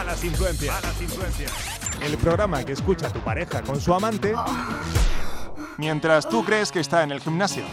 [0.00, 0.74] Malas influencias.
[0.74, 1.52] Malas influencias.
[2.00, 4.34] El programa que escucha tu pareja con su amante.
[5.76, 7.64] Mientras tú crees que está en el gimnasio.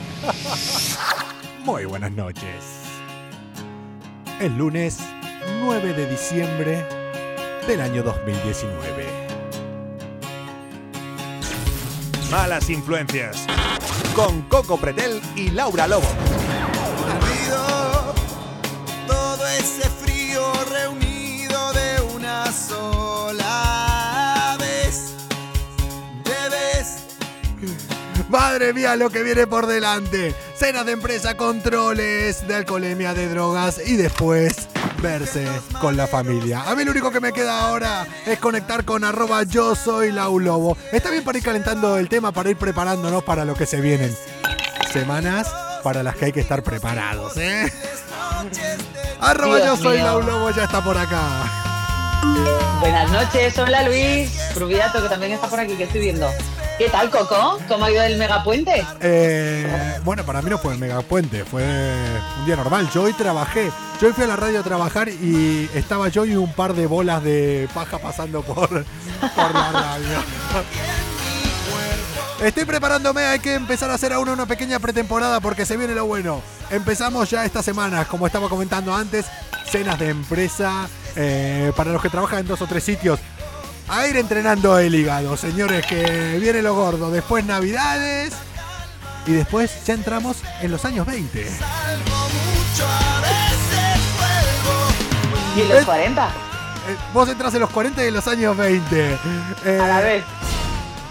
[1.63, 2.65] Muy buenas noches.
[4.41, 4.99] El lunes
[5.61, 6.86] 9 de diciembre
[7.66, 9.05] del año 2019.
[12.30, 13.48] Malas influencias.
[14.14, 16.09] Con Coco Pretel y Laura Lobo.
[28.38, 30.36] Madre mía, lo que viene por delante.
[30.55, 34.68] Cenas de empresa, controles de alcoholemia, de drogas y después
[35.02, 35.48] verse
[35.82, 36.62] con la familia.
[36.62, 40.77] A mí lo único que me queda ahora es conectar con arroba yo soy Laulobo.
[40.91, 44.16] Está bien para ir calentando el tema, para ir preparándonos para lo que se vienen.
[44.94, 45.52] Semanas
[45.82, 47.74] para las que hay que estar preparados, ¿eh?
[49.20, 49.98] Arroba Dios yo soy.
[49.98, 51.24] Laulobo ya está por acá.
[52.82, 56.29] Buenas noches, hola Luis, Rubiato que también está por aquí, que estoy viendo.
[56.77, 57.57] ¿Qué tal, Coco?
[57.67, 58.85] ¿Cómo ha ido el megapuente?
[59.01, 61.63] Eh, bueno, para mí no fue el megapuente, fue
[62.39, 62.87] un día normal.
[62.93, 66.53] Yo hoy trabajé, yo fui a la radio a trabajar y estaba yo y un
[66.53, 70.19] par de bolas de paja pasando por, por la radio.
[72.44, 76.05] Estoy preparándome, hay que empezar a hacer aún una pequeña pretemporada porque se viene lo
[76.05, 76.44] bueno.
[76.69, 79.25] Empezamos ya esta semana, como estaba comentando antes,
[79.66, 83.19] cenas de empresa eh, para los que trabajan en dos o tres sitios.
[83.90, 87.09] A ir entrenando el hígado, señores, que viene lo gordo.
[87.09, 88.34] Después Navidades.
[89.25, 91.40] Y después ya entramos en los años 20.
[91.40, 95.57] algo mucho, a veces vuelvo.
[95.57, 96.25] ¿Y en los 40?
[96.25, 96.29] Eh,
[97.13, 99.18] vos entras en los 40 y en los años 20.
[99.66, 100.24] Eh, A la vez.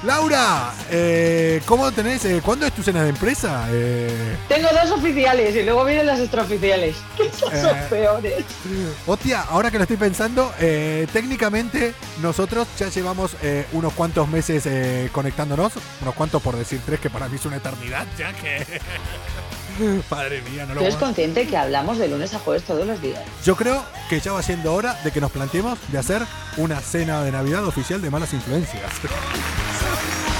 [0.06, 2.24] Laura, eh, ¿cómo tenés?
[2.26, 3.66] eh, ¿Cuándo es tu cena de empresa?
[3.72, 6.94] Eh, Tengo dos oficiales y luego vienen las extraoficiales.
[7.16, 7.86] Que son Eh.
[7.90, 8.44] peores.
[9.04, 10.52] hostia, ahora que lo estoy pensando,
[11.12, 13.32] técnicamente nosotros ya llevamos
[13.72, 15.72] unos cuantos meses conectándonos.
[16.02, 18.64] Unos cuantos por decir tres, que para mí es una eternidad, ya que...
[20.08, 23.02] Padre mía, no lo ¿Tú eres consciente que hablamos de lunes a jueves todos los
[23.02, 23.20] días?
[23.44, 26.22] Yo creo que ya va siendo hora de que nos planteemos de hacer
[26.56, 28.82] una cena de Navidad oficial de malas influencias.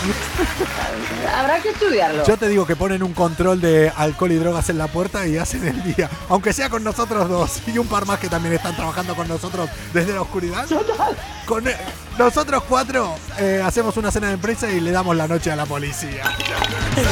[1.36, 2.24] Habrá que estudiarlo.
[2.26, 5.36] Yo te digo que ponen un control de alcohol y drogas en la puerta y
[5.36, 8.76] hacen el día, aunque sea con nosotros dos y un par más que también están
[8.76, 10.66] trabajando con nosotros desde la oscuridad.
[10.66, 11.16] Total.
[11.46, 11.76] Con eh,
[12.18, 15.66] nosotros cuatro eh, hacemos una cena de empresa y le damos la noche a la
[15.66, 16.24] policía.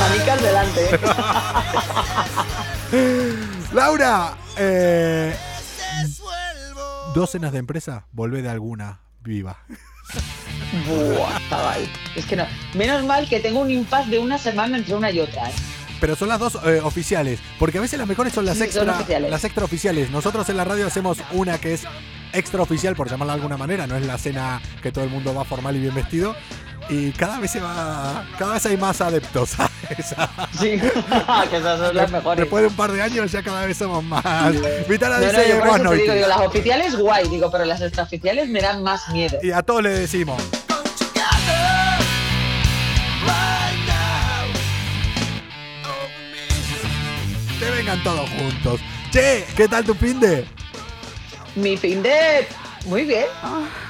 [0.09, 1.01] Manicas delante.
[3.73, 5.37] Laura, eh,
[6.21, 7.13] Vuelvo.
[7.15, 9.59] dos cenas de empresa, volvé de alguna viva.
[10.87, 11.89] Buah, chaval.
[12.17, 12.47] Es que no.
[12.75, 15.49] Menos mal que tengo un impasse de una semana entre una y otra.
[15.49, 15.53] ¿eh?
[16.01, 18.67] Pero son las dos eh, oficiales, porque a veces las mejores son las Sí, son
[18.89, 19.31] extra, oficiales.
[19.31, 20.11] las extra oficiales.
[20.11, 21.85] Nosotros en la radio hacemos una que es
[22.33, 25.33] extra oficial, por llamarla de alguna manera, no es la cena que todo el mundo
[25.35, 26.35] va formal y bien vestido.
[26.89, 30.31] Y cada vez se va, cada vez hay más adeptos a esa.
[30.59, 30.79] Sí,
[31.51, 32.41] que esas son las mejores.
[32.41, 34.25] Después de un par de años ya cada vez somos más.
[34.89, 37.81] Vitala No, no, dice yo por eso te digo, las oficiales guay, digo, pero las
[37.81, 39.39] extraoficiales me dan más miedo.
[39.43, 40.43] Y a todos le decimos,
[47.59, 48.81] que vengan todos juntos.
[49.11, 50.45] Che, ¿qué tal tu fin de?
[51.55, 52.47] Mi fin de...
[52.85, 53.25] Muy bien,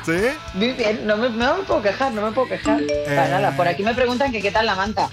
[0.06, 0.12] ¿Sí?
[0.54, 2.80] muy bien, no me, no me puedo quejar, no me puedo quejar.
[3.06, 3.30] Para Eh.
[3.30, 5.10] nada, por aquí me preguntan que qué tal la manta.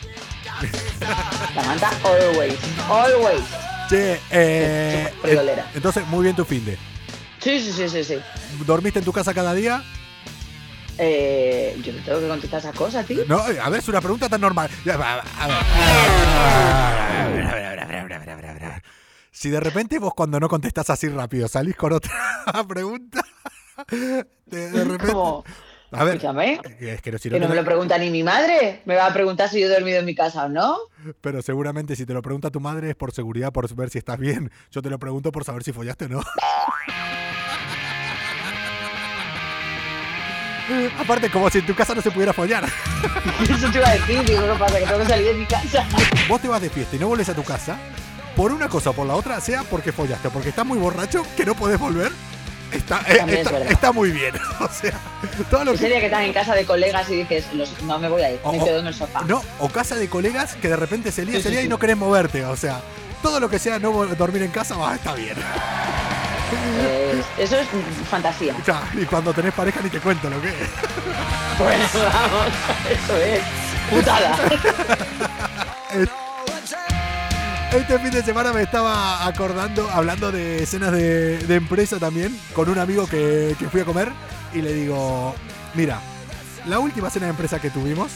[1.55, 3.41] La manta always, always.
[3.89, 5.65] Che, eh, friolera.
[5.73, 6.77] entonces muy bien tu fin de.
[7.39, 8.17] Sí, sí, sí, sí, sí.
[8.65, 9.83] ¿Dormiste en tu casa cada día?
[10.99, 13.23] Eh, yo te tengo que contestar esa cosa, tío.
[13.27, 14.69] No, a ver, es una pregunta tan normal.
[15.39, 15.61] A ver.
[19.31, 22.11] Si de repente vos cuando no contestás así rápido salís con otra
[22.67, 23.20] pregunta,
[23.89, 24.25] de,
[24.71, 25.11] de repente...
[25.13, 25.43] Como,
[25.91, 28.09] A ver, escúchame, es que no, si no que no te- me lo pregunta ni
[28.09, 28.81] mi madre.
[28.85, 30.77] Me va a preguntar si yo he dormido en mi casa o no.
[31.21, 34.17] pero seguramente si te lo pregunta tu madre es por seguridad, por ver si estás
[34.17, 34.51] bien.
[34.71, 36.21] Yo te lo pregunto por saber si follaste o no.
[40.99, 42.63] Aparte, como si en tu casa no se pudiera follar.
[43.43, 44.79] Eso te iba a decir, digo, ¿qué pasa?
[44.79, 45.85] Que tengo que salir de mi casa.
[46.29, 47.77] Vos te vas de fiesta y no vuelves a tu casa,
[48.37, 51.25] por una cosa o por la otra, sea porque follaste o porque estás muy borracho
[51.35, 52.11] que no podés volver,
[52.71, 54.33] está, eh, es está, muy bien.
[54.59, 54.93] O sea,
[55.49, 55.87] todo lo que.
[55.87, 58.39] día que estás en casa de colegas y dices, los- no me voy a ir,
[58.43, 59.21] O- me quedo en el sofá.
[59.23, 61.63] No, o casa de colegas que de repente se lía, Sí, se sí, lía y
[61.65, 61.69] sí.
[61.69, 62.45] no querés moverte.
[62.45, 62.79] O sea,
[63.21, 65.35] todo lo que sea no dormir en casa, va, está bien.
[66.81, 67.67] Eh, eso es
[68.09, 68.55] fantasía.
[68.65, 70.55] Ya, y cuando tenés pareja ni te cuento lo que es.
[71.57, 72.47] Pues vamos,
[72.89, 73.41] eso es.
[73.89, 74.37] Putada.
[77.71, 82.77] Este fin de semana me estaba acordando, hablando de escenas de, empresa también, con un
[82.77, 84.11] amigo que, que fui a comer.
[84.53, 85.33] y le digo,
[85.73, 86.01] mira,
[86.65, 88.11] la última cena de empresa que tuvimos,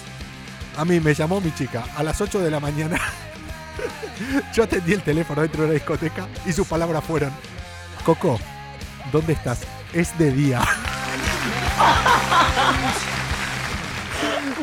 [0.77, 2.99] a mí me llamó mi chica a las 8 de la mañana.
[4.53, 7.31] Yo atendí el teléfono dentro de la discoteca y sus palabras fueron,
[8.03, 8.37] Coco,
[9.11, 9.59] ¿dónde estás?
[9.93, 10.61] Es de día.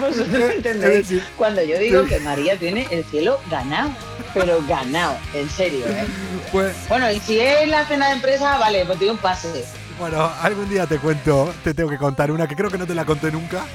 [0.03, 1.09] Vosotros Es entendéis.
[1.09, 3.91] decir, Cuando yo digo que María tiene el cielo ganado,
[4.35, 6.05] pero ganado, en serio, ¿eh?
[6.51, 9.65] Pues, Bueno, y si es la cena de empresa, vale, pues tiene un pase.
[9.99, 12.95] bueno, algún día te cuento, te tengo que contar una que creo que no te
[12.95, 13.65] la conté nunca.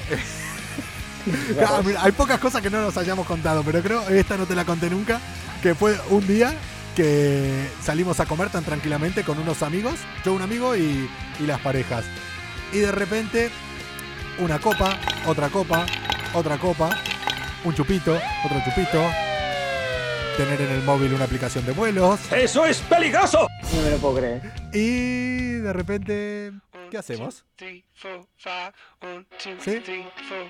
[1.60, 4.54] Ah, mira, hay pocas cosas que no nos hayamos contado, pero creo esta no te
[4.54, 5.20] la conté nunca,
[5.62, 6.54] que fue un día
[6.96, 11.60] que salimos a comer tan tranquilamente con unos amigos, yo un amigo y, y las
[11.60, 12.04] parejas.
[12.72, 13.50] Y de repente,
[14.38, 15.84] una copa, otra copa,
[16.34, 16.90] otra copa,
[17.64, 18.14] un chupito,
[18.44, 19.02] otro chupito,
[20.36, 23.46] tener en el móvil una aplicación de vuelos ¡Eso es peligroso!
[23.74, 24.40] No me lo puedo creer.
[24.72, 26.52] y de repente,
[26.90, 27.44] ¿qué hacemos?
[27.58, 27.84] ¿Sí?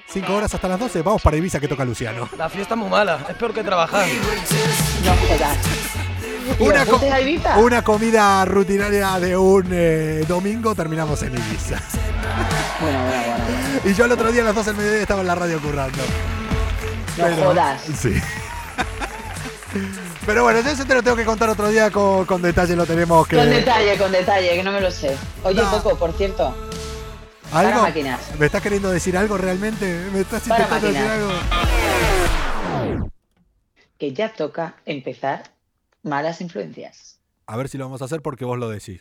[0.08, 2.28] Cinco horas hasta las 12, vamos para Ibiza que toca Luciano.
[2.36, 4.06] La fiesta es muy mala, es peor que trabajar.
[5.04, 5.58] No jodas.
[6.58, 7.00] ¿Y Una, co-
[7.58, 11.78] una comida rutinaria de un eh, domingo, terminamos en Ibiza.
[12.80, 13.80] Bueno, bueno, bueno.
[13.84, 15.98] Y yo el otro día a las 12 del mediodía estaba en la radio currando.
[17.16, 17.82] No jodas.
[17.82, 18.14] Sí.
[20.24, 22.86] Pero bueno, yo eso te lo tengo que contar otro día con, con detalle, lo
[22.86, 23.36] tenemos que...
[23.36, 25.16] Con detalle, con detalle, que no me lo sé.
[25.42, 25.70] Oye, No.
[25.70, 26.54] Coco, por cierto,
[27.52, 27.70] ¿Algo?
[27.70, 28.20] Para máquinas.
[28.38, 30.06] ¿Me estás queriendo decir algo realmente?
[30.12, 31.30] ¿Me estás intentando decir algo?
[33.98, 35.42] que ya toca empezar
[36.02, 37.18] malas influencias.
[37.46, 39.00] A ver si lo vamos a hacer porque vos lo decís.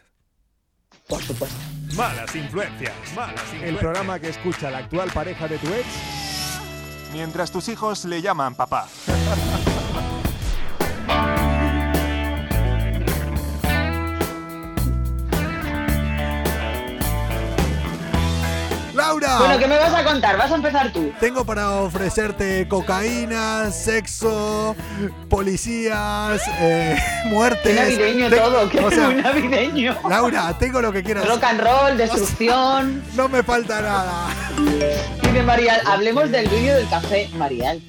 [1.07, 1.55] Por supuesto.
[1.95, 3.69] Malas influencias, malas influencias.
[3.69, 5.85] El programa que escucha la actual pareja de tu ex
[7.13, 8.87] mientras tus hijos le llaman papá.
[19.39, 20.37] Bueno, ¿qué me vas a contar?
[20.37, 21.11] ¿Vas a empezar tú?
[21.19, 24.75] Tengo para ofrecerte cocaína, sexo,
[25.29, 27.63] policías, eh, muertes.
[27.63, 29.97] Qué navideño todo, qué o sea, muy navideño.
[30.09, 31.27] Laura, tengo lo que quieras.
[31.27, 33.03] Rock and roll, destrucción.
[33.15, 34.27] No me falta nada.
[35.21, 37.29] Dice Marial, hablemos del vídeo del café.
[37.35, 37.81] Marial,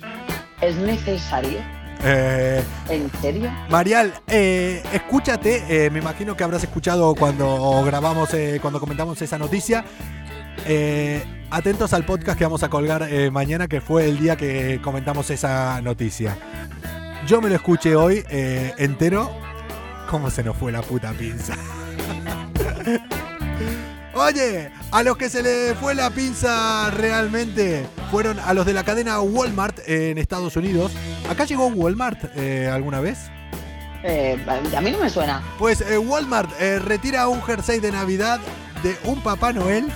[0.60, 1.58] ¿es necesario?
[2.04, 3.50] Eh, ¿En serio?
[3.68, 9.38] Marial, eh, escúchate, eh, me imagino que habrás escuchado cuando grabamos, eh, cuando comentamos esa
[9.38, 9.84] noticia.
[10.66, 14.80] Eh, atentos al podcast que vamos a colgar eh, mañana, que fue el día que
[14.82, 16.36] comentamos esa noticia.
[17.26, 19.30] Yo me lo escuché hoy eh, entero.
[20.10, 21.54] ¿Cómo se nos fue la puta pinza?
[24.14, 28.82] Oye, a los que se le fue la pinza realmente fueron a los de la
[28.82, 30.92] cadena Walmart en Estados Unidos.
[31.28, 32.36] ¿Acá llegó Walmart
[32.72, 33.30] alguna vez?
[34.02, 34.38] Eh,
[34.76, 35.42] a mí no me suena.
[35.58, 38.40] Pues eh, Walmart eh, retira un jersey de Navidad
[38.82, 39.86] de un Papá Noel.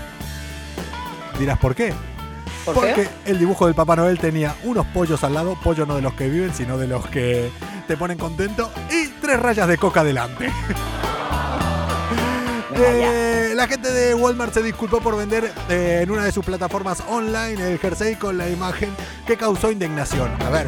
[1.39, 1.93] Dirás, ¿por qué?
[2.65, 3.09] ¿Por Porque qué?
[3.31, 6.29] el dibujo del Papá Noel tenía unos pollos al lado, pollo no de los que
[6.29, 7.51] viven, sino de los que
[7.89, 10.51] te ponen contento, y tres rayas de coca delante.
[12.75, 17.03] Eh, la gente de Walmart se disculpó por vender eh, en una de sus plataformas
[17.07, 18.97] online el jersey con la imagen
[19.27, 20.31] que causó indignación.
[20.43, 20.67] A ver.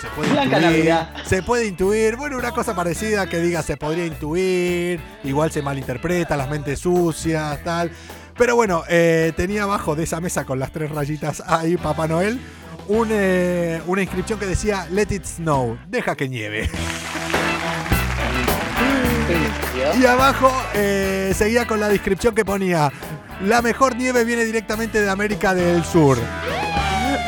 [0.00, 1.10] Se puede, Blanca intuir, Navidad.
[1.24, 6.36] se puede intuir, bueno, una cosa parecida que diga se podría intuir, igual se malinterpreta,
[6.36, 7.90] las mentes sucias, tal.
[8.36, 12.40] Pero bueno, eh, tenía abajo de esa mesa con las tres rayitas ahí Papá Noel
[12.88, 16.70] un, eh, una inscripción que decía Let it snow, deja que nieve.
[19.98, 22.92] Y abajo eh, seguía con la descripción que ponía,
[23.42, 26.18] la mejor nieve viene directamente de América del Sur.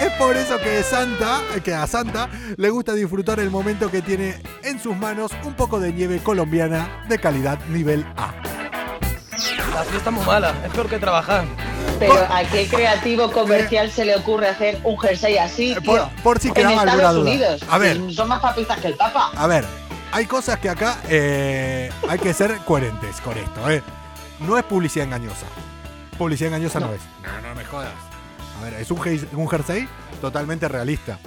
[0.00, 4.34] Es por eso que Santa, que a Santa le gusta disfrutar el momento que tiene
[4.62, 8.35] en sus manos un poco de nieve colombiana de calidad nivel A.
[9.76, 11.44] La fiesta es muy mala, es peor que trabajar.
[11.98, 15.82] Pero ¿a qué creativo comercial se le ocurre hacer un jersey así, tío?
[15.82, 17.30] Por- por si en quedaba alguna Estados duda.
[17.30, 17.62] Unidos.
[17.70, 18.00] A ver.
[18.00, 19.30] que Son más papistas que el Papa.
[19.36, 19.64] A ver,
[20.12, 23.70] hay cosas que acá eh, hay que ser coherentes con esto.
[23.70, 23.82] ¿eh?
[24.40, 25.46] No es publicidad engañosa.
[26.16, 26.92] Publicidad engañosa no, No.
[26.94, 27.00] es.
[27.22, 27.92] No, no me jodas.
[28.58, 29.86] A ver, es un, jersey- un jersey
[30.22, 31.18] totalmente realista.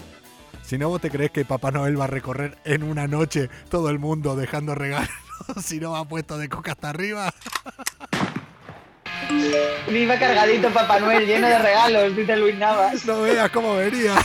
[0.63, 3.89] Si no, vos te crees que Papá Noel va a recorrer en una noche todo
[3.91, 5.09] el mundo dejando regalos,
[5.63, 7.31] si no va puesto de coca hasta arriba.
[9.89, 13.05] Viva cargadito Papá Noel, lleno de regalos, dice Luis Navas.
[13.05, 14.15] No veas cómo venía.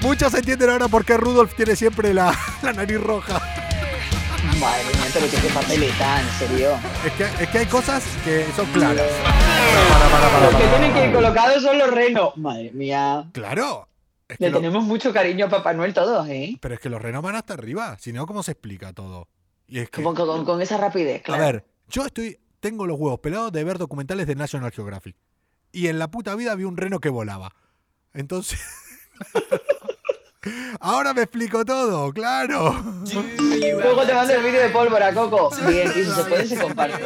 [0.00, 3.40] Muchos entienden ahora por qué Rudolf tiene siempre la, la nariz roja.
[4.60, 6.70] Madre mía, pero qué papeleta, en serio.
[7.04, 9.02] Es que, es que hay cosas que son claras.
[9.02, 12.36] Para, para, para, Los que tienen que ir colocados son los renos.
[12.36, 13.28] Madre mía.
[13.32, 13.88] Claro.
[14.28, 16.56] Es que Le lo- tenemos mucho cariño a Papá Noel todos, ¿eh?
[16.60, 17.96] Pero es que los renos van hasta arriba.
[18.00, 19.28] Si no, ¿cómo se explica todo?
[19.68, 21.42] Y es que, Con, con- con esa rapidez, a claro.
[21.44, 25.16] ver, yo estoy tengo los huevos pelados de ver documentales de National Geographic.
[25.72, 27.54] Y en la puta vida vi un reno que volaba.
[28.12, 28.60] Entonces.
[30.80, 32.72] Ahora me explico todo, claro.
[33.12, 35.50] Luego te mando el vídeo de pólvora, Coco.
[35.66, 37.02] Bien, y si se puede, se comparte.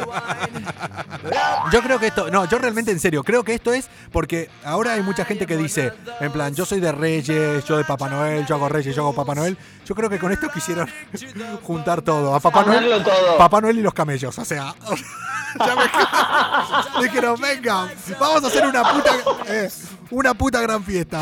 [1.71, 4.93] Yo creo que esto, no, yo realmente en serio, creo que esto es porque ahora
[4.93, 8.45] hay mucha gente que dice, en plan, yo soy de Reyes, yo de Papá Noel,
[8.45, 9.57] yo hago Reyes, yo hago Papá Noel.
[9.85, 10.87] Yo creo que con esto quisieron
[11.63, 13.37] juntar todo, a Papá Noel, todo.
[13.37, 14.75] Papá Noel y los camellos, o sea,
[15.59, 17.87] ya me dijeron, venga,
[18.19, 19.11] vamos a hacer una puta,
[20.11, 21.19] una puta gran fiesta.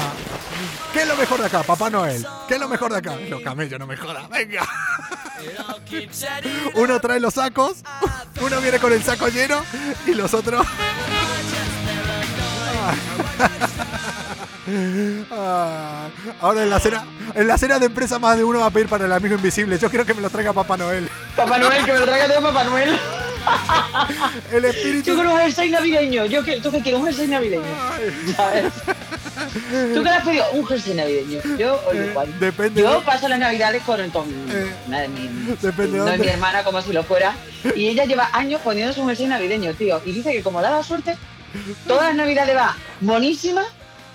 [0.93, 1.63] ¿Qué es lo mejor de acá?
[1.63, 2.25] Papá Noel.
[2.47, 3.15] ¿Qué es lo mejor de acá?
[3.29, 4.63] Los camellos, no me jodas, venga.
[6.75, 7.77] Uno trae los sacos,
[8.39, 9.61] uno viene con el saco lleno
[10.05, 10.65] y los otros.
[15.31, 16.07] Ah,
[16.39, 18.87] ahora en la cena, en la cena de empresa más de uno va a pedir
[18.87, 19.77] para el amigo invisible.
[19.77, 21.09] Yo quiero que me lo traiga Papá Noel.
[21.35, 22.97] Papá Noel, que me lo traiga todo Papá Noel.
[24.51, 25.05] El espíritu.
[25.07, 26.25] Yo quiero un jersey navideño.
[26.25, 26.99] Yo que, ¿Tú qué quieres?
[26.99, 27.63] Un jersey navideño.
[28.35, 28.65] ¿Sabes?
[29.93, 30.45] ¿Tú qué le has pedido?
[30.53, 31.39] Un jersey navideño.
[31.57, 35.29] Yo, Eh, depende Yo de- paso las navidades con, con Eh, una de mi,
[35.91, 37.33] no de mi hermana como si lo fuera.
[37.75, 40.01] Y ella lleva años poniéndose un jersey navideño, tío.
[40.05, 41.17] Y dice que como da la suerte,
[41.87, 43.63] todas las navidades va monísima,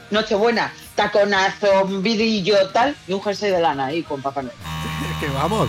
[0.08, 4.54] Nochebuena, taconazo, vidillo, tal, y un jersey de lana ahí con Papá Noel.
[5.20, 5.68] Que vamos.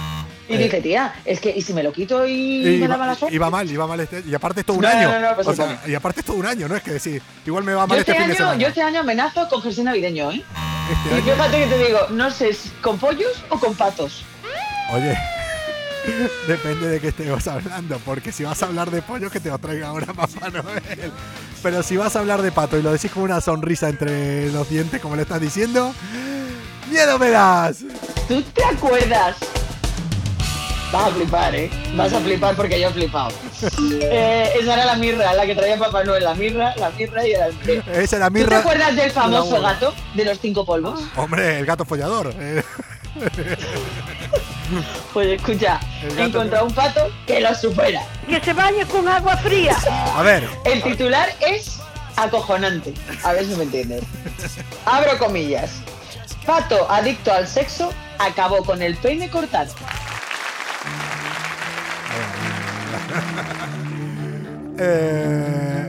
[0.50, 2.96] Y Eh, dije, tía, es que, ¿y si me lo quito y, y me da
[2.96, 3.36] va- mala suerte?
[3.36, 4.24] iba mal, iba mal este.
[4.26, 5.12] Y aparte es todo un No, año.
[5.12, 6.92] no, no, pues O sí, sea, y aparte es todo un año, no es que
[6.92, 8.62] decir, igual me va mal Yo este, este, fin de año, semana.
[8.62, 10.44] yo este año amenazo con jersey navideño, ¿eh?
[10.90, 14.24] Este Y fíjate que te digo, no sé, con pollos o con patos.
[14.94, 15.18] Oye,
[16.48, 19.58] depende de qué estemos hablando, porque si vas a hablar de pollo, que te lo
[19.60, 21.12] traiga ahora Papá Noel.
[21.62, 24.70] Pero si vas a hablar de pato y lo decís con una sonrisa entre los
[24.70, 25.94] dientes, como le estás diciendo,
[26.90, 27.80] ¡miedo me das!
[28.30, 29.36] ¿Tú te acuerdas?
[30.92, 31.70] Vas a flipar, ¿eh?
[31.96, 33.30] Vas a flipar porque yo he flipado.
[34.02, 36.24] Eh, esa era la mirra, la que traía Papá Noel.
[36.24, 37.84] La mirra, la mirra y el alce.
[37.94, 38.60] Esa era ¿Tú te mirra.
[38.60, 41.02] acuerdas del famoso gato de los cinco polvos?
[41.18, 42.34] Hombre, el gato follador.
[42.40, 42.64] eh.
[45.14, 48.02] Pues escucha, El he encontrado un pato que lo supera.
[48.28, 49.76] Que se bañe con agua fría.
[50.16, 51.80] A ver, El titular es
[52.18, 52.94] acojonante.
[53.24, 54.04] A ver si me entiendes.
[54.86, 55.72] Abro comillas.
[56.46, 59.74] Pato adicto al sexo acabó con el peine cortado.
[64.80, 65.88] eh,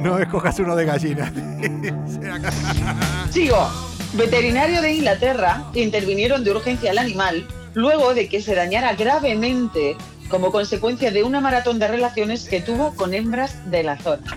[0.00, 1.32] no escojas uno de gallina.
[3.30, 3.70] Sigo.
[4.12, 9.96] Veterinario de Inglaterra intervinieron de urgencia al animal luego de que se dañara gravemente
[10.28, 14.36] como consecuencia de una maratón de relaciones que tuvo con hembras de la zona.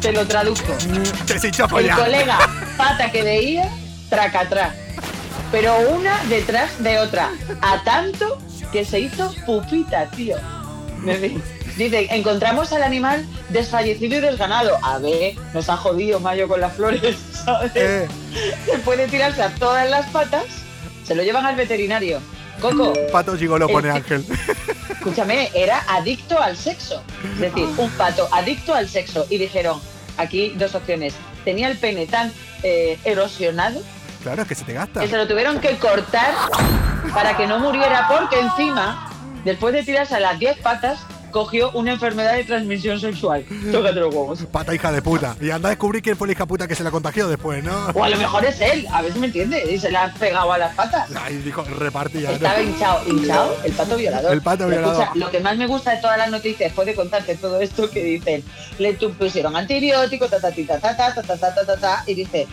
[0.00, 0.72] Te lo traduzco.
[1.78, 2.38] El colega
[2.76, 3.68] pata que veía,
[4.08, 4.74] tracatrá.
[5.50, 7.30] Pero una detrás de otra.
[7.60, 8.38] A tanto
[8.72, 10.36] que se hizo pupita, tío.
[11.76, 14.78] Dice, encontramos al animal desfallecido y desganado.
[14.82, 17.72] A ver, nos ha jodido Mayo con las flores, ¿sabes?
[17.74, 18.08] Eh,
[18.66, 20.44] Después de tirarse a todas las patas,
[21.04, 22.20] se lo llevan al veterinario.
[22.60, 24.24] Coco, pato gigolo pone El- Ángel.
[24.90, 27.02] escúchame, era adicto al sexo.
[27.34, 29.26] Es decir, un pato adicto al sexo.
[29.28, 29.78] Y dijeron,
[30.16, 31.12] aquí dos opciones.
[31.44, 33.80] Tenía el pene tan eh, erosionado
[34.22, 35.00] Claro, es que se te gasta.
[35.02, 36.32] que se lo tuvieron que cortar
[37.14, 39.05] para que no muriera porque encima,
[39.46, 40.98] después de tirarse a las 10 patas,
[41.30, 43.44] cogió una enfermedad de transmisión sexual.
[43.70, 44.44] Tócate los huevos.
[44.50, 45.36] Pata hija de puta.
[45.40, 47.88] Y anda a descubrir quién fue la hija puta que se la contagió después, ¿no?
[47.94, 50.12] O a lo mejor es él, a ver si me entiende, y se le ha
[50.14, 51.08] pegado a las patas.
[51.14, 51.62] Ay, dijo.
[51.62, 51.86] ¿no?
[51.86, 54.32] Estaba hinchado, hinchado, el pato violador.
[54.32, 55.02] El pato violador.
[55.02, 57.90] escucha, lo que más me gusta de todas las noticias, después de contarte todo esto,
[57.90, 58.42] que dicen,
[58.78, 62.14] le pusieron antibiótico, ta ta ta ta ta ta ta ta ta ta, ta, y
[62.14, 62.46] dice,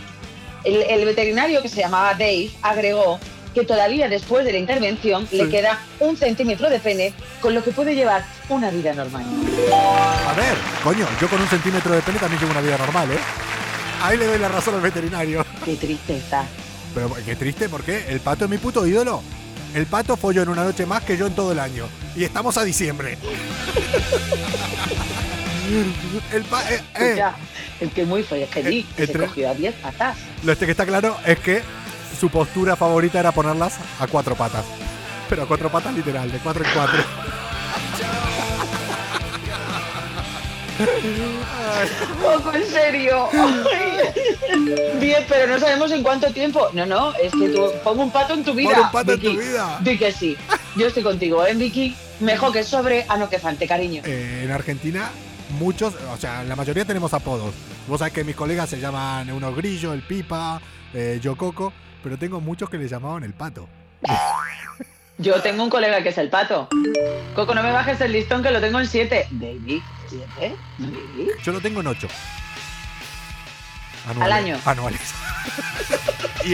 [0.64, 3.18] el, el veterinario que se llamaba Dave agregó
[3.54, 7.70] que todavía después de la intervención le queda un centímetro de pene, con lo que
[7.70, 9.24] puede llevar una vida normal.
[9.72, 13.18] A ver, coño, yo con un centímetro de pene también llevo una vida normal, ¿eh?
[14.02, 15.46] Ahí le doy la razón al veterinario.
[15.64, 16.44] Qué tristeza.
[16.94, 19.22] Pero qué triste, porque el pato es mi puto ídolo.
[19.74, 21.86] El pato folló en una noche más que yo en todo el año.
[22.14, 23.16] Y estamos a diciembre.
[26.32, 27.22] el pa eh, eh,
[27.80, 28.62] el que muy fue Eh, que
[29.06, 30.16] se entre- cogió a 10 patas.
[30.44, 31.62] Lo este que está claro es que
[32.14, 34.64] su postura favorita era ponerlas a cuatro patas.
[35.28, 37.02] Pero a cuatro patas literal, de cuatro en cuatro.
[42.22, 43.28] Poco en serio.
[45.00, 46.68] Diez, pero no sabemos en cuánto tiempo.
[46.72, 48.74] No, no, es que tú pongo un pato en tu vida.
[48.74, 49.78] Pon un pato en tu vida.
[49.80, 50.36] Di que sí.
[50.76, 51.94] Yo estoy contigo, ¿eh, Vicky?
[52.20, 54.02] Mejor que sobre a no que falte, cariño.
[54.04, 55.10] Eh, en Argentina,
[55.58, 57.54] muchos, o sea, la mayoría tenemos apodos.
[57.86, 60.60] Vos sabés que mis colegas se llaman unos grillo, el pipa,
[60.92, 61.72] eh, yo coco,
[62.04, 63.66] pero tengo muchos que le llamaban el pato.
[65.16, 66.68] Yo tengo un colega que es el pato.
[67.34, 69.28] Coco, no me bajes el listón que lo tengo en 7.
[69.30, 69.80] David,
[70.38, 70.54] ¿7?
[70.78, 71.30] David.
[71.42, 72.06] Yo lo tengo en 8.
[74.20, 74.58] Al año.
[74.66, 75.14] Anuales.
[76.44, 76.52] y,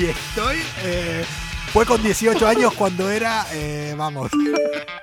[0.00, 0.62] y estoy.
[0.84, 1.24] eh,
[1.72, 3.46] fue con 18 años cuando era.
[3.52, 4.30] eh, vamos.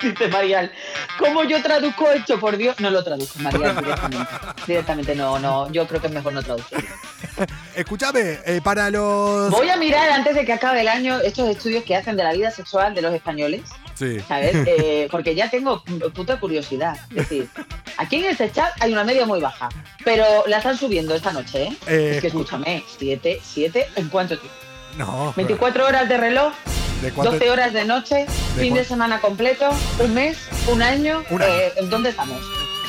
[0.02, 0.72] Dice Marial.
[1.20, 2.40] ¿Cómo yo traduzco esto?
[2.40, 2.80] Por Dios.
[2.80, 4.34] No lo traduzco, Marial, directamente.
[4.68, 5.72] Directamente, no, no.
[5.72, 6.84] Yo creo que es mejor no traducir.
[7.76, 9.50] Escúchame, eh, para los.
[9.52, 12.34] Voy a mirar antes de que acabe el año estos estudios que hacen de la
[12.34, 13.62] vida sexual de los españoles,
[13.94, 14.20] Sí.
[14.28, 14.56] ¿sabes?
[14.66, 15.84] Eh, porque ya tengo
[16.14, 16.96] puta curiosidad.
[17.12, 17.50] Es decir,
[17.98, 19.70] aquí en este chat hay una media muy baja,
[20.04, 21.78] pero la están subiendo esta noche, ¿eh?
[21.88, 24.58] Eh, es que escúchame, 7, 7, ¿en cuánto tiempo?
[24.98, 25.34] No.
[25.36, 26.54] 24 horas de reloj,
[27.02, 28.26] ¿De cuánto- 12 horas de noche,
[28.56, 30.38] ¿De fin de semana completo, un mes,
[30.68, 31.24] un año.
[31.30, 31.52] Un año.
[31.54, 32.42] eh, ¿Dónde estamos?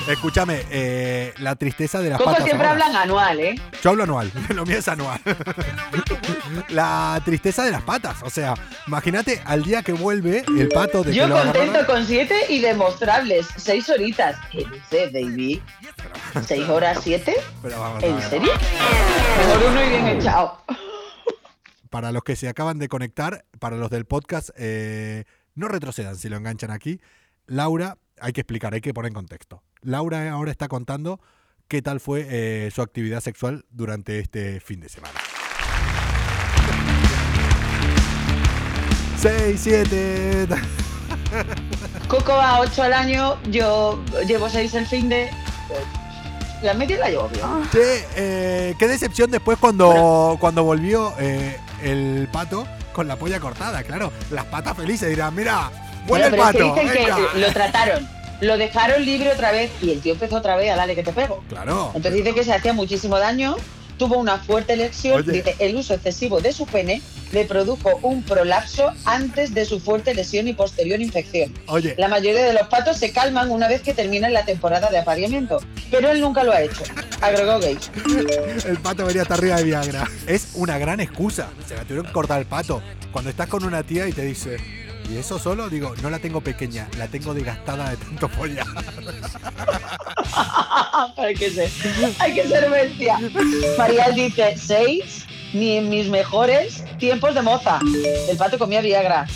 [0.08, 2.44] Escúchame, eh, la tristeza de las Coco patas.
[2.46, 2.86] siempre ahora.
[2.86, 3.60] hablan anual, ¿eh?
[3.82, 5.20] Yo hablo anual, lo mío es anual.
[6.70, 8.16] la tristeza de las patas.
[8.22, 8.54] O sea,
[8.86, 13.88] imagínate al día que vuelve el pato de Yo contento con 7 y demostrables, 6
[13.90, 14.36] horitas.
[14.50, 15.60] ¿Qué dices, David?
[16.36, 17.36] ¿6 horas 7?
[17.62, 18.52] Pero vamos a ¿En serio?
[19.38, 20.58] Mejor uno y bien echado.
[21.90, 26.28] Para los que se acaban de conectar, para los del podcast, eh, no retrocedan si
[26.28, 27.00] lo enganchan aquí.
[27.46, 29.62] Laura, hay que explicar, hay que poner en contexto.
[29.80, 31.20] Laura ahora está contando
[31.66, 35.18] qué tal fue eh, su actividad sexual durante este fin de semana.
[39.18, 40.48] 6, 7.
[42.08, 45.28] Coco va 8 al año, yo llevo 6 el fin de.
[46.62, 47.44] La media la llevo bien.
[47.72, 53.82] Che, eh, qué decepción después cuando, cuando volvió eh, el pato con la polla cortada,
[53.82, 54.12] claro.
[54.30, 55.70] Las patas felices dirán, mira,
[56.06, 56.74] vuelve Bueno, el pero es pato.
[56.74, 57.32] que dicen venga".
[57.32, 58.08] que lo trataron,
[58.40, 61.12] lo dejaron libre otra vez y el tío empezó otra vez a darle que te
[61.12, 61.42] pego.
[61.48, 61.92] Claro.
[61.94, 63.56] Entonces dice que se hacía muchísimo daño,
[63.98, 65.32] tuvo una fuerte lesión, Oye.
[65.32, 67.02] dice el uso excesivo de su pene
[67.32, 71.52] le produjo un prolapso antes de su fuerte lesión y posterior infección.
[71.66, 74.98] Oye, La mayoría de los patos se calman una vez que terminan la temporada de
[74.98, 75.58] apareamiento,
[75.90, 76.84] pero él nunca lo ha hecho.
[77.20, 77.90] Agregó Gage.
[78.66, 80.08] el pato venía hasta arriba de Viagra.
[80.26, 81.48] Es una gran excusa.
[81.66, 82.80] Se la tuvieron que cortar el pato.
[83.12, 84.56] Cuando estás con una tía y te dice,
[85.08, 85.68] ¿y eso solo?
[85.68, 88.66] Digo, no la tengo pequeña, la tengo desgastada de tanto follar.
[91.16, 91.70] hay, que ser,
[92.18, 93.18] hay que ser bestia.
[93.76, 97.80] Marial dice, seis, ni en mis mejores tiempos de moza.
[98.28, 99.26] El pato comía Viagra.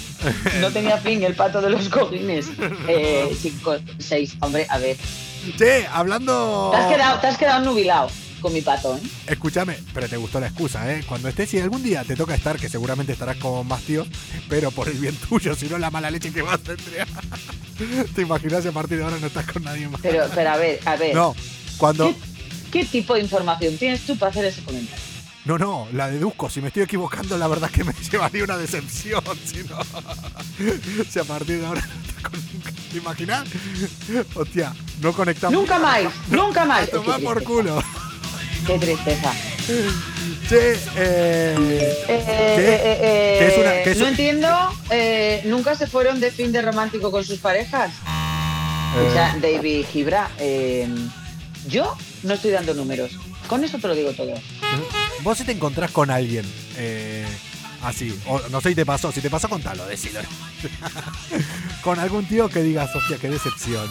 [0.61, 2.49] No tenía fin el pato de los cojines.
[2.89, 4.35] Eh, chicos, seis.
[4.41, 4.97] Hombre, a ver.
[5.59, 6.71] Che, hablando...
[6.73, 8.09] Te has quedado, te has quedado nubilado
[8.43, 9.01] con mi pato, ¿eh?
[9.29, 11.05] Escúchame, pero te gustó la excusa, ¿eh?
[11.07, 14.09] Cuando estés, si algún día te toca estar, que seguramente estarás con más tíos,
[14.49, 17.07] pero por el bien tuyo, si no la mala leche que vas a tener.
[18.15, 20.01] ¿Te imaginas si a partir de ahora no estás con nadie más?
[20.03, 21.15] Pero, pero a ver, a ver.
[21.15, 21.35] No,
[21.79, 22.09] cuando...
[22.09, 22.17] ¿Qué,
[22.71, 25.13] qué tipo de información tienes tú para hacer ese comentario?
[25.45, 26.49] No, no, la deduzco.
[26.49, 29.23] Si me estoy equivocando, la verdad es que me llevaría una decepción.
[29.45, 29.79] Si no,
[31.11, 32.41] si a partir de ahora no estás con
[32.93, 33.49] ¿Te imaginas?
[34.35, 35.59] Hostia, no conectamos.
[35.59, 36.89] Nunca más, nunca más.
[36.91, 37.83] Qué por culo.
[38.67, 39.33] Qué tristeza.
[40.49, 42.75] Che, eh, Eh, ¿Qué?
[42.75, 44.49] eh, eh, ¿Qué es una- qué es no un- entiendo,
[44.91, 47.91] eh, ¿nunca se fueron de fin de romántico con sus parejas?
[48.95, 50.87] O sea, David Gibra, eh,
[51.67, 53.13] yo no estoy dando números.
[53.49, 54.35] Con eso te lo digo todo.
[55.23, 56.45] vos si te encontrás con alguien
[56.77, 57.25] eh,
[57.83, 60.21] así, o no sé si te pasó, si te pasó, contalo, decilo.
[61.83, 63.89] con algún tío que digas, hostia, qué decepción.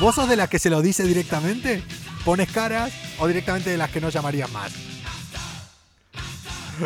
[0.00, 1.82] ¿Vos sos de las que se lo dice directamente?
[2.24, 4.72] ¿Pones caras o directamente de las que no llamarías más?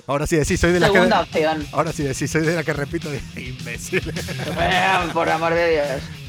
[0.06, 0.86] Ahora sí decís, soy de que.
[0.86, 1.66] Segunda opción.
[1.72, 4.00] Ahora sí decís, soy de la que repito de imbécil.
[4.54, 5.86] Bueno, Por amor de Dios.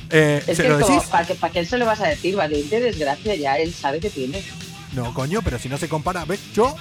[0.10, 1.10] Eh, Es ¿Se que lo como, decís?
[1.10, 2.36] ¿para qué, ¿para qué se lo vas a decir?
[2.36, 4.44] Valiente desgracia ya, él sabe que tiene.
[4.92, 6.40] No, coño, pero si no se compara, ¿ves?
[6.54, 6.76] Yo,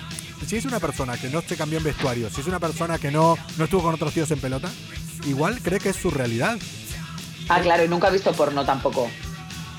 [0.47, 3.11] si es una persona que no se cambió en vestuario, si es una persona que
[3.13, 4.69] no, no estuvo con otros tíos en pelota,
[5.25, 6.59] igual cree que es su realidad.
[7.49, 9.09] Ah, claro, y nunca ha visto porno tampoco.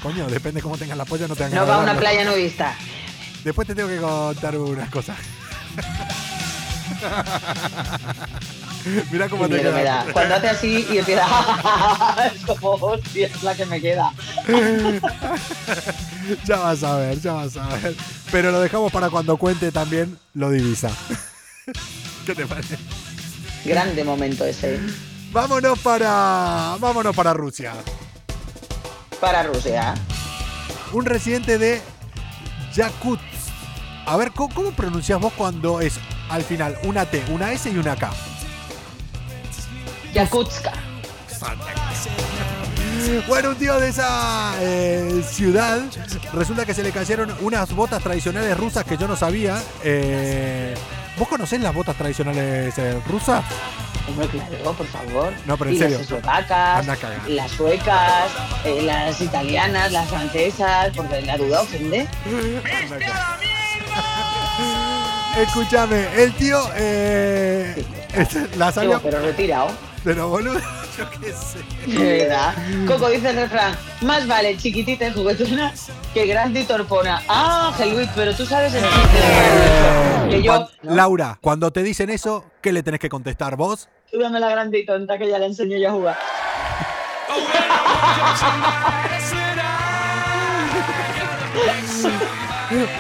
[0.04, 2.76] Coño, depende cómo tengas la polla, no te No va a una playa nudista.
[3.42, 5.18] Después te tengo que contar unas cosas.
[9.12, 10.04] Mira cómo te me queda.
[10.04, 10.06] da.
[10.12, 11.26] Cuando hace así y empieza.
[12.36, 14.12] es como, hostia, es la que me queda.
[16.46, 17.94] Ya vas a ver, ya vas a ver.
[18.32, 20.89] Pero lo dejamos para cuando cuente también lo divisa.
[22.26, 22.78] ¿Qué te parece?
[23.66, 24.80] Grande momento ese.
[25.34, 26.78] Vámonos para.
[26.80, 27.74] Vámonos para Rusia.
[29.24, 29.94] Para Rusia.
[30.92, 31.82] Un residente de
[32.74, 33.24] Yakutsk.
[34.06, 35.98] A ver, ¿cómo, cómo pronuncias vos cuando es
[36.30, 38.12] al final una T, una S y una K?
[40.14, 40.74] Yakutska.
[43.26, 45.80] Bueno, un tío de esa eh, ciudad
[46.34, 49.64] resulta que se le cayeron unas botas tradicionales rusas que yo no sabía.
[49.86, 50.76] Eh,
[51.18, 53.46] ¿Vos conocés las botas tradicionales eh, rusas?
[54.08, 55.34] Hombre, claro, por favor.
[55.46, 55.98] No, pero en y serio.
[55.98, 57.30] las eslovacas, Anda a cagar.
[57.30, 58.32] las suecas,
[58.66, 62.08] eh, las italianas, las francesas, porque la duda ofende.
[65.38, 67.84] Escúchame, el tío eh,
[68.58, 69.72] la Digo, sabía, pero retirado.
[70.04, 70.60] pero boludo,
[70.98, 71.60] yo qué sé.
[71.92, 72.54] De verdad.
[72.88, 75.74] Coco dice el refrán, más vale chiquitita y juguetona
[76.14, 77.22] que grande y torpona.
[77.28, 80.52] Ah, Luis, pero tú sabes el chiste que yo...
[80.52, 80.96] cuan- ¿no?
[80.96, 83.90] Laura, cuando te dicen eso, ¿qué le tenés que contestar vos?
[84.12, 86.18] Tú dame la grande y tonta que ya le enseño yo a jugar.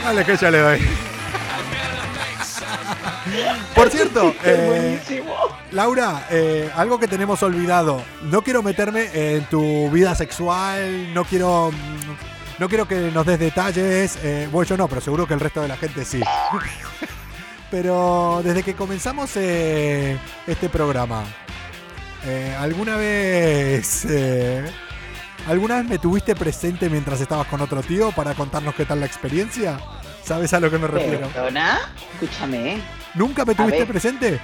[0.03, 0.79] Dale que ya le doy.
[3.75, 5.52] Por cierto, eh, Buenísimo.
[5.73, 8.03] Laura, eh, algo que tenemos olvidado.
[8.23, 13.39] No quiero meterme en tu vida sexual, no quiero, mm, no quiero que nos des
[13.39, 14.19] detalles.
[14.23, 16.21] eh, bueno, yo no, pero seguro que el resto de la gente sí.
[17.71, 21.23] Pero desde que comenzamos eh, este programa,
[22.59, 24.05] ¿alguna vez,
[25.47, 29.07] alguna vez me tuviste presente mientras estabas con otro tío para contarnos qué tal la
[29.07, 29.79] experiencia?
[30.23, 31.27] ¿Sabes a lo que me refiero?
[31.29, 31.79] Perdona,
[32.13, 32.79] escúchame.
[33.15, 34.39] ¿Nunca me tuviste presente?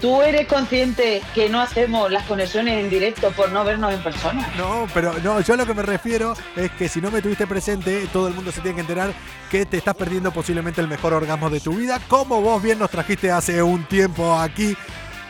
[0.00, 4.48] ¿Tú eres consciente que no hacemos las conexiones en directo por no vernos en persona?
[4.56, 7.48] No, pero no, yo a lo que me refiero es que si no me tuviste
[7.48, 9.12] presente, todo el mundo se tiene que enterar
[9.50, 12.90] que te estás perdiendo posiblemente el mejor orgasmo de tu vida, como vos bien nos
[12.90, 14.76] trajiste hace un tiempo aquí,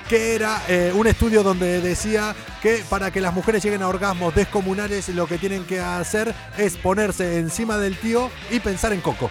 [0.08, 4.34] que era eh, un estudio donde decía que para que las mujeres lleguen a orgasmos
[4.34, 9.30] descomunales lo que tienen que hacer es ponerse encima del tío y pensar en Coco.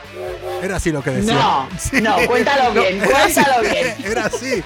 [0.62, 1.34] Era así lo que decía.
[1.34, 1.70] No,
[2.02, 3.96] no, cuéntalo bien, así, cuéntalo bien.
[4.06, 4.64] Era así.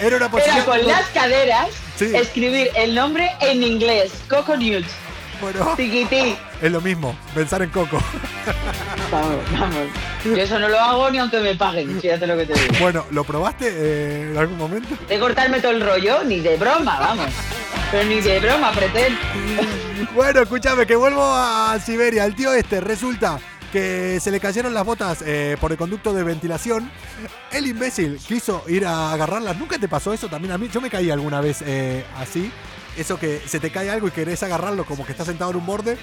[0.00, 0.56] Era una posición.
[0.56, 2.10] Era con las caderas Sí.
[2.16, 4.10] escribir el nombre en inglés.
[4.28, 4.86] Coco News.
[5.40, 6.36] Bueno, Tiquití.
[6.60, 7.98] es lo mismo, pensar en Coco.
[9.10, 9.76] Vamos, vamos.
[10.24, 12.74] Yo eso no lo hago ni aunque me paguen, fíjate lo que te digo.
[12.80, 14.94] Bueno, ¿lo probaste eh, en algún momento?
[15.08, 17.26] De cortarme todo el rollo, ni de broma, vamos.
[17.90, 19.18] Pero ni de broma, pretendo.
[20.14, 22.24] Bueno, escúchame, que vuelvo a Siberia.
[22.24, 23.38] El tío este resulta
[23.72, 26.90] que se le cayeron las botas eh, por el conducto de ventilación.
[27.50, 29.56] El imbécil quiso ir a agarrarlas.
[29.56, 30.68] ¿Nunca te pasó eso también a mí?
[30.72, 32.50] Yo me caí alguna vez eh, así.
[32.96, 35.66] Eso que se te cae algo y querés agarrarlo como que estás sentado en un
[35.66, 35.96] borde.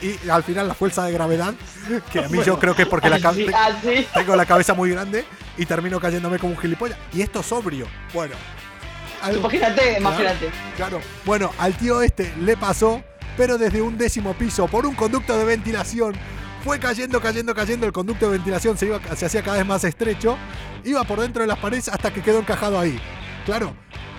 [0.00, 1.54] Y al final la fuerza de gravedad,
[2.12, 3.66] que a mí yo creo que es porque la Así, cabeza...
[3.66, 4.06] así.
[4.12, 5.24] Tengo la cabeza muy grande
[5.56, 6.98] y termino cayéndome como un gilipollas.
[7.12, 7.86] Y esto sobrio.
[8.12, 8.34] Bueno.
[9.22, 10.50] al- Imagínate, imagínate.
[10.76, 11.00] Claro.
[11.24, 13.00] Bueno, al tío este le pasó,
[13.36, 16.14] pero desde un décimo piso, por un conducto de ventilación.
[16.64, 17.86] Fue cayendo, cayendo, cayendo.
[17.86, 20.36] El conducto de ventilación se, iba, se hacía cada vez más estrecho.
[20.84, 23.00] Iba por dentro de las paredes hasta que quedó encajado ahí.
[23.46, 23.72] Claro,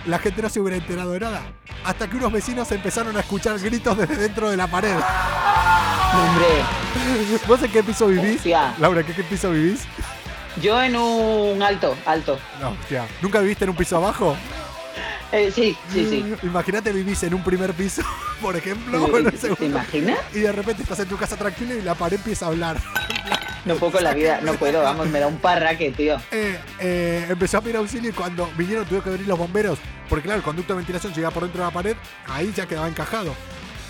[0.06, 1.42] la gente no se hubiera enterado de nada.
[1.86, 4.96] Hasta que unos vecinos empezaron a escuchar gritos desde dentro de la pared.
[6.14, 6.48] Hombre,
[7.48, 8.38] ¿Vos en qué piso vivís?
[8.38, 8.76] Hostia.
[8.80, 9.82] Laura, ¿en qué, qué piso vivís?
[10.62, 12.38] yo en un alto, alto.
[12.62, 13.08] No, hostia.
[13.22, 14.36] ¿Nunca viviste en un piso abajo?
[15.32, 16.36] Eh, sí, sí, sí.
[16.44, 18.04] Imagínate vivís en un primer piso,
[18.42, 20.20] por ejemplo, o en un ¿Te imaginas?
[20.32, 22.78] y de repente estás en tu casa tranquilo y la pared empieza a hablar.
[23.66, 26.18] No puedo con la vida, no puedo, vamos, me da un parraque, tío.
[26.32, 30.24] Eh, eh, empezó a pedir auxilio y cuando vinieron tuvieron que venir los bomberos, porque
[30.24, 31.96] claro, el conducto de ventilación llegaba por dentro de la pared,
[32.28, 33.34] ahí ya quedaba encajado.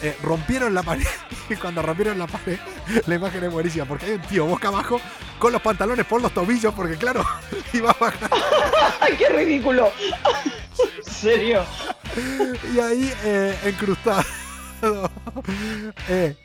[0.04, 1.08] Eh, rompieron la pared
[1.50, 2.60] y cuando rompieron la pared,
[3.08, 5.02] la imagen es buenísima, porque hay un tío boca abajo
[5.40, 7.26] con los pantalones por los tobillos, porque claro,
[7.74, 8.30] iba a bajar.
[9.02, 9.92] ¡Ay, qué ridículo!
[10.98, 11.66] ¿En serio?
[12.76, 14.24] y ahí eh, encrustado.
[16.10, 16.36] Eh,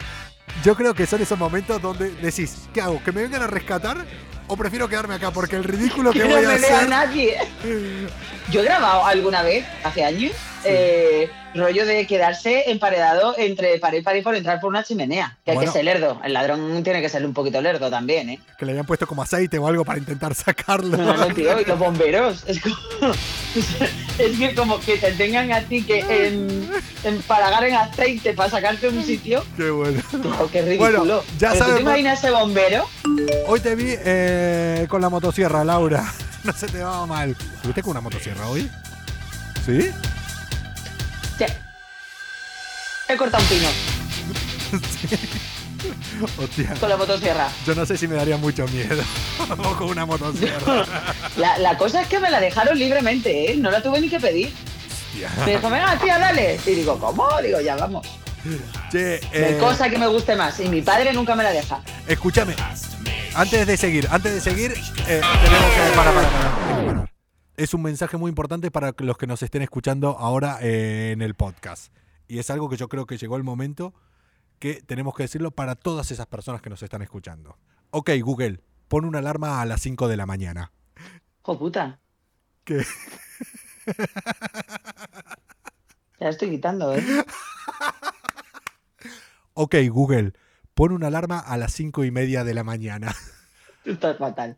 [0.65, 3.03] yo creo que son esos momentos donde decís, ¿qué hago?
[3.03, 4.05] ¿Que me vengan a rescatar?
[4.51, 5.31] ¿O prefiero quedarme acá?
[5.31, 6.89] Porque el ridículo que Que no voy a me vea hacer.
[6.89, 7.37] nadie.
[8.51, 10.33] Yo he grabado alguna vez, hace años,
[10.65, 15.37] eh, rollo de quedarse emparedado entre pared y pared por entrar por una chimenea.
[15.45, 15.71] Que hay Bueno.
[15.71, 16.19] que ser lerdo.
[16.25, 18.41] El ladrón tiene que ser un poquito lerdo también, ¿eh?
[18.59, 20.97] Que le habían puesto como aceite o algo para intentar sacarlo.
[20.97, 22.45] No, no, tío, y los bomberos.
[22.47, 22.75] Es, como-
[24.19, 26.69] es que como que te tengan a ti que en,
[27.05, 29.45] empalagar en aceite para sacarte un sitio.
[29.57, 30.03] Qué bueno.
[30.41, 30.99] Oh, qué ridículo.
[30.99, 32.89] Bueno, ya Pero ¿Tú te imaginas ese bombero?
[33.47, 36.13] Hoy te vi eh, con la motosierra, Laura.
[36.45, 37.37] No se te va mal.
[37.63, 38.71] ¿Tuviste con una motosierra hoy?
[39.67, 39.91] ¿Sí?
[41.37, 41.45] Sí.
[43.09, 43.69] He cortado un pino
[46.39, 46.75] Hostia.
[46.81, 47.49] con la motosierra.
[47.67, 49.03] Yo no sé si me daría mucho miedo.
[49.51, 50.85] o con una motosierra.
[51.37, 53.57] La, la cosa es que me la dejaron libremente, ¿eh?
[53.57, 54.53] No la tuve ni que pedir.
[55.13, 55.31] Hostia.
[55.45, 56.59] Me dijo, venga, tía, dale.
[56.67, 57.27] Y digo, ¿cómo?
[57.43, 58.07] Digo, ya vamos.
[58.91, 60.59] Che, eh, cosa que me guste más.
[60.61, 61.83] Y mi padre nunca me la deja.
[62.07, 62.55] Escúchame,
[63.35, 64.73] antes de seguir, antes de seguir,
[65.07, 67.11] eh, tenemos que parar.
[67.57, 71.35] Es un mensaje muy importante para los que nos estén escuchando ahora eh, en el
[71.35, 71.93] podcast.
[72.29, 73.95] Y es algo que yo creo que llegó el momento
[74.59, 77.57] que tenemos que decirlo para todas esas personas que nos están escuchando.
[77.91, 80.73] Ok, Google, pon una alarma a las 5 de la mañana.
[81.43, 81.99] ¡Jo puta!
[82.65, 82.85] ¿Qué?
[86.21, 87.03] Ya estoy quitando, ¿eh?
[89.55, 90.33] Ok, Google,
[90.75, 93.15] pon una alarma a las cinco y media de la mañana.
[93.85, 94.57] Esto es fatal.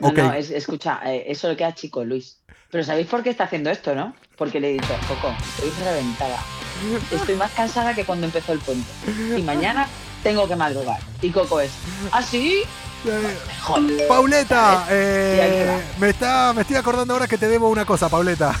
[0.00, 2.40] No, no, es- escucha, eh, eso le queda chico, Luis.
[2.70, 4.14] Pero ¿sabéis por qué está haciendo esto, no?
[4.36, 6.38] Porque le he dicho, Coco, estoy reventada.
[7.10, 8.88] Estoy más cansada que cuando empezó el puente.
[9.36, 9.88] Y mañana
[10.22, 11.00] tengo que madrugar.
[11.22, 11.70] Y Coco es,
[12.12, 12.62] ¿ah, sí?
[13.06, 14.06] Eh.
[14.08, 18.58] Pauleta, eh, me, está, me estoy acordando ahora que te debo una cosa, Pauleta.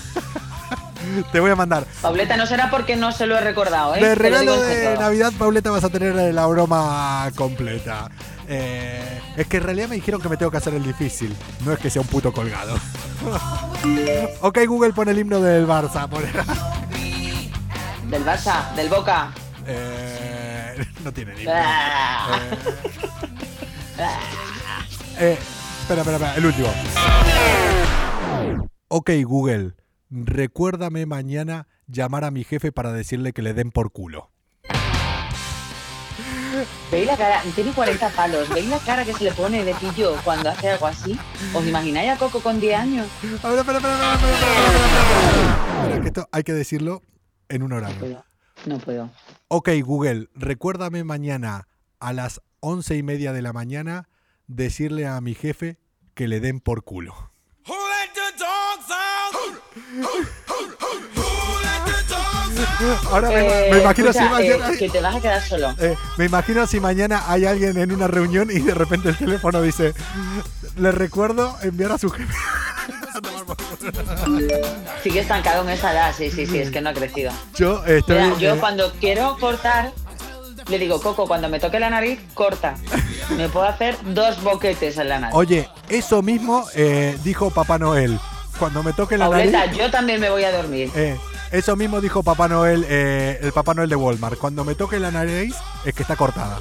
[1.32, 1.86] te voy a mandar.
[2.02, 4.00] Pauleta, no será porque no se lo he recordado, ¿eh?
[4.00, 4.96] De regalo de.
[4.98, 8.10] Navidad, Pauleta, vas a tener la broma completa.
[8.46, 11.34] Eh, es que en realidad me dijeron que me tengo que hacer el difícil.
[11.64, 12.78] No es que sea un puto colgado.
[14.42, 16.08] ok, Google pone el himno del Barça.
[16.08, 16.28] pone-
[18.14, 19.34] Del Barça, del Boca.
[19.66, 21.50] Eh, no tiene himno.
[21.52, 22.28] Ah.
[25.18, 25.36] Eh,
[25.80, 26.68] espera, espera, espera, el último.
[28.86, 29.72] Ok, Google,
[30.10, 34.30] recuérdame mañana llamar a mi jefe para decirle que le den por culo.
[36.92, 37.42] ¿Veis la cara?
[37.56, 38.48] Tiene 40 palos.
[38.50, 41.18] ¿Veis la cara que se le pone de pillo cuando hace algo así?
[41.52, 43.08] ¿Os imagináis a Coco con 10 años?
[43.42, 45.82] A ver, espera, espera, espera, espera, espera, espera, espera.
[45.82, 47.02] Espera, que esto hay que decirlo
[47.48, 47.98] en un No horario.
[47.98, 48.24] puedo.
[48.66, 49.10] No puedo.
[49.48, 51.68] Ok, Google, recuérdame mañana
[52.00, 54.08] a las once y media de la mañana
[54.46, 55.78] decirle a mi jefe
[56.14, 57.30] que le den por culo.
[63.10, 64.78] Ahora me, Eh, me imagino escucha, si eh, mañana...
[64.78, 65.74] que te vas a quedar solo.
[65.78, 69.62] eh, me imagino si mañana hay alguien en una reunión y de repente el teléfono
[69.62, 69.94] dice,
[70.76, 72.34] le recuerdo enviar a su jefe.
[75.02, 77.32] Sigue estancado en esa edad, sí, sí, sí, es que no ha crecido.
[77.54, 78.16] Yo estoy...
[78.16, 79.92] Mira, yo eh, cuando quiero cortar,
[80.68, 82.76] le digo, Coco, cuando me toque la nariz, corta.
[83.36, 85.34] Me puedo hacer dos boquetes en la nariz.
[85.34, 88.18] Oye, eso mismo eh, dijo Papá Noel.
[88.58, 89.52] Cuando me toque la nariz...
[89.76, 90.90] Yo también me voy a dormir.
[90.94, 91.16] Eh,
[91.50, 94.38] eso mismo dijo Papá Noel, eh, el Papá Noel de Walmart.
[94.38, 96.60] Cuando me toque la nariz es que está cortada.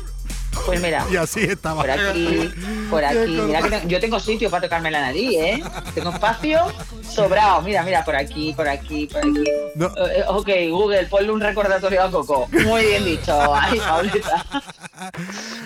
[0.66, 1.82] Pues mira, Y así estaba.
[1.82, 2.50] por aquí,
[2.90, 3.18] por aquí.
[3.28, 5.64] Mira que tengo- yo tengo sitio para tocarme la nariz, ¿eh?
[5.94, 6.60] Tengo espacio
[7.08, 7.62] sobrado.
[7.62, 9.44] Mira, mira, por aquí, por aquí, por aquí.
[9.76, 9.88] No.
[9.88, 12.48] Eh, eh, ok, Google, ponle un recordatorio a Coco.
[12.52, 13.54] Muy bien dicho.
[13.54, 14.46] Ay, Pauleta.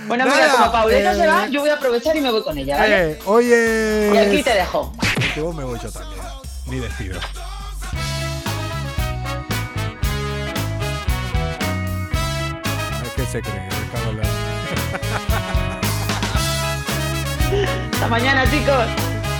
[0.07, 2.41] Bueno, mira, Nada, como Pauleta eh, se va, yo voy a aprovechar y me voy
[2.43, 3.11] con ella, ¿vale?
[3.11, 4.11] Eh, oye.
[4.13, 4.93] Y aquí te dejo.
[5.37, 6.21] Vos me voy yo también.
[6.65, 6.91] Ni ver,
[13.15, 13.67] ¿Qué se cree?
[14.13, 14.21] Me
[18.07, 18.85] Hasta mañana, chicos.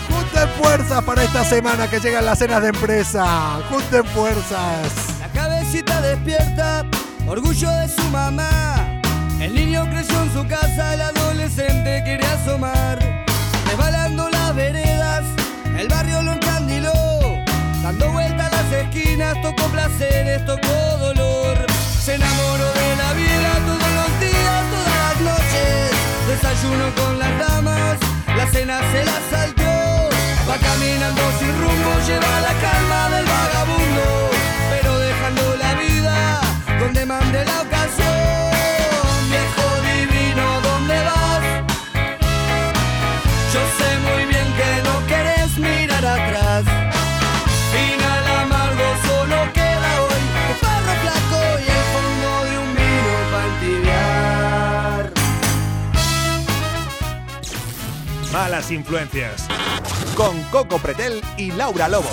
[0.10, 3.62] Junten fuerzas para esta semana que llegan las cenas de empresa.
[3.70, 4.92] Junten fuerzas.
[5.22, 6.84] La cabecita despierta,
[7.26, 9.00] orgullo de su mamá.
[9.40, 13.00] El niño creció en su casa, el adolescente quería asomar.
[13.68, 15.24] Resbalando las veredas,
[15.78, 16.92] el barrio lo encandiló.
[17.82, 21.58] Dando vueltas las esquinas, tocó placeres, tocó dolor.
[22.04, 25.92] Se enamoró de la vida todos los días, todas las noches.
[26.28, 27.98] Desayuno con las damas,
[28.38, 30.10] la cena se la salteó.
[30.50, 34.30] Va caminando sin rumbo, lleva la calma del vagabundo,
[34.70, 36.40] pero dejando la vida
[36.80, 38.47] donde mande la ocasión.
[58.38, 59.48] Malas influencias.
[60.16, 62.08] Con Coco Pretel y Laura Lobo.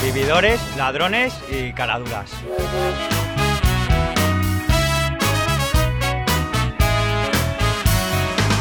[0.00, 2.30] Vividores, ladrones y caladuras.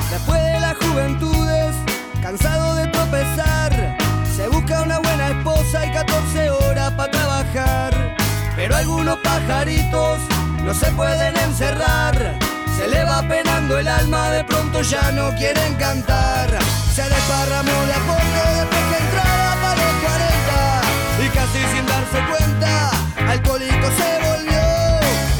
[0.09, 1.75] Después de las juventudes,
[2.19, 3.97] cansado de tropezar,
[4.35, 8.17] se busca una buena esposa y 14 horas para trabajar.
[8.55, 10.19] Pero algunos pajaritos
[10.63, 12.54] no se pueden encerrar.
[12.75, 16.49] Se le va penando el alma, de pronto ya no quieren cantar.
[16.93, 21.25] Se desparramó de a poco después que entraba para los 40.
[21.25, 22.91] Y casi sin darse cuenta,
[23.31, 24.65] alcohólico se volvió.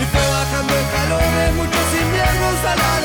[0.01, 3.04] Y fue bajando escalones, muchos inviernos a la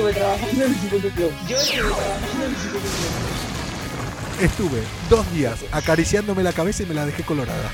[0.00, 0.78] estuve trabajando en un
[1.10, 1.32] club.
[1.46, 2.82] Yo estuve trabajando en un club.
[4.40, 7.70] Estuve dos días acariciándome la cabeza y me la dejé colorada.